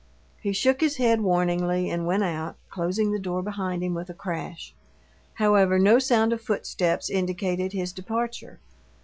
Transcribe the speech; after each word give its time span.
He 0.41 0.51
shook 0.51 0.81
his 0.81 0.97
head 0.97 1.21
warningly, 1.21 1.91
and 1.91 2.07
went 2.07 2.23
out, 2.23 2.55
closing 2.71 3.11
the 3.11 3.19
door 3.19 3.43
behind 3.43 3.83
him 3.83 3.93
with 3.93 4.09
a 4.09 4.15
crash. 4.15 4.73
However, 5.35 5.77
no 5.77 5.99
sound 5.99 6.33
of 6.33 6.41
footsteps 6.41 7.07
indicated 7.07 7.71
his 7.73 7.93
departure. 7.93 8.59